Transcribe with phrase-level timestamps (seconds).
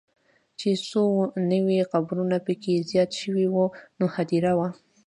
[0.59, 1.03] چې څو
[1.51, 3.65] نوي قبرونه به پکې زیات شوي وو،
[3.99, 4.67] نوې هدیره وه.